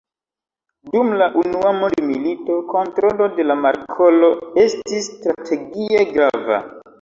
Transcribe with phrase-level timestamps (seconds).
[0.93, 4.31] Dum la unua mondmilito, kontrolo de la markolo
[4.65, 6.61] estis strategie grava.